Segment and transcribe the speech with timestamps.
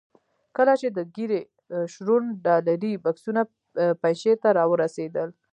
[0.57, 1.39] کله چې د ګیري
[1.93, 3.41] شرون ډالري بکسونه
[4.01, 5.29] پنجشیر ته را ورسېدل.